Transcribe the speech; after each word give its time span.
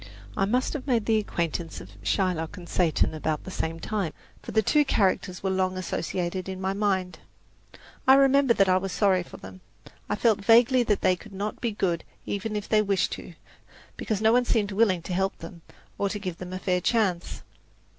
I 0.35 0.45
must 0.45 0.73
have 0.73 0.87
made 0.87 1.05
the 1.05 1.19
acquaintance 1.19 1.79
of 1.79 1.91
Shylock 2.01 2.57
and 2.57 2.67
Satan 2.67 3.13
about 3.13 3.43
the 3.43 3.51
same 3.51 3.79
time, 3.79 4.13
for 4.41 4.51
the 4.51 4.63
two 4.63 4.83
characters 4.83 5.43
were 5.43 5.51
long 5.51 5.77
associated 5.77 6.49
in 6.49 6.59
my 6.59 6.73
mind. 6.73 7.19
I 8.07 8.15
remember 8.15 8.55
that 8.55 8.67
I 8.67 8.77
was 8.77 8.91
sorry 8.91 9.21
for 9.21 9.37
them. 9.37 9.61
I 10.09 10.15
felt 10.15 10.43
vaguely 10.43 10.81
that 10.81 11.01
they 11.01 11.15
could 11.15 11.33
not 11.33 11.61
be 11.61 11.69
good 11.71 12.03
even 12.25 12.55
if 12.55 12.67
they 12.67 12.81
wished 12.81 13.11
to, 13.11 13.35
because 13.95 14.21
no 14.23 14.33
one 14.33 14.45
seemed 14.45 14.71
willing 14.71 15.03
to 15.03 15.13
help 15.13 15.37
them 15.37 15.61
or 15.99 16.09
to 16.09 16.17
give 16.17 16.37
them 16.39 16.51
a 16.53 16.57
fair 16.57 16.81
chance. 16.81 17.43